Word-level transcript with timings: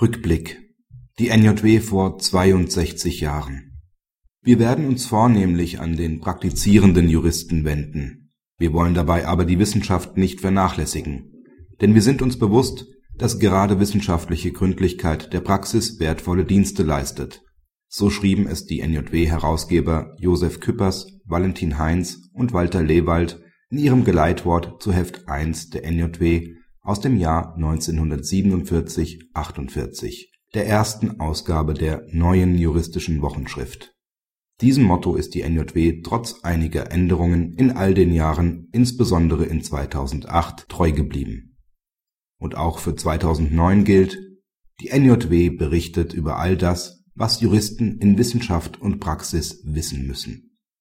Rückblick. 0.00 0.62
Die 1.18 1.28
NJW 1.28 1.80
vor 1.80 2.18
62 2.18 3.20
Jahren. 3.20 3.82
Wir 4.40 4.58
werden 4.58 4.86
uns 4.86 5.04
vornehmlich 5.04 5.78
an 5.78 5.94
den 5.94 6.20
praktizierenden 6.20 7.06
Juristen 7.06 7.66
wenden. 7.66 8.32
Wir 8.56 8.72
wollen 8.72 8.94
dabei 8.94 9.26
aber 9.26 9.44
die 9.44 9.58
Wissenschaft 9.58 10.16
nicht 10.16 10.40
vernachlässigen. 10.40 11.44
Denn 11.82 11.94
wir 11.94 12.00
sind 12.00 12.22
uns 12.22 12.38
bewusst, 12.38 12.86
dass 13.14 13.40
gerade 13.40 13.78
wissenschaftliche 13.78 14.52
Gründlichkeit 14.52 15.34
der 15.34 15.40
Praxis 15.40 16.00
wertvolle 16.00 16.46
Dienste 16.46 16.82
leistet. 16.82 17.42
So 17.86 18.08
schrieben 18.08 18.46
es 18.46 18.64
die 18.64 18.80
NJW-Herausgeber 18.80 20.16
Josef 20.18 20.60
Küppers, 20.60 21.08
Valentin 21.26 21.76
Heinz 21.76 22.30
und 22.32 22.54
Walter 22.54 22.82
Lewald 22.82 23.42
in 23.68 23.76
ihrem 23.76 24.04
Geleitwort 24.04 24.82
zu 24.82 24.94
Heft 24.94 25.28
1 25.28 25.68
der 25.68 25.84
NJW 25.84 26.54
aus 26.90 27.00
dem 27.00 27.16
Jahr 27.16 27.54
1947 27.54 29.30
/ 29.30 29.32
48, 29.32 30.32
der 30.54 30.66
ersten 30.66 31.20
Ausgabe 31.20 31.72
der 31.72 32.04
Neuen 32.10 32.58
Juristischen 32.58 33.22
Wochenschrift. 33.22 33.94
Diesem 34.60 34.82
Motto 34.82 35.14
ist 35.14 35.36
die 35.36 35.48
NJW 35.48 36.02
trotz 36.02 36.40
einiger 36.42 36.90
Änderungen 36.90 37.52
in 37.52 37.70
all 37.70 37.94
den 37.94 38.12
Jahren, 38.12 38.66
insbesondere 38.72 39.44
in 39.44 39.62
2008, 39.62 40.68
treu 40.68 40.90
geblieben. 40.90 41.56
Und 42.40 42.56
auch 42.56 42.80
für 42.80 42.96
2009 42.96 43.84
gilt: 43.84 44.18
Die 44.80 44.88
NJW 44.88 45.50
berichtet 45.50 46.12
über 46.12 46.40
all 46.40 46.56
das, 46.56 47.04
was 47.14 47.40
Juristen 47.40 47.98
in 47.98 48.18
Wissenschaft 48.18 48.80
und 48.80 48.98
Praxis 48.98 49.62
wissen 49.64 50.08
müssen 50.08 50.49